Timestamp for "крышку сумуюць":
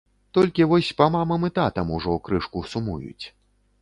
2.29-3.25